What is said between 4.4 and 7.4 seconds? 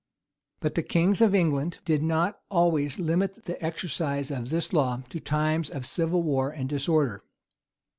this law to times of civil war and disorder.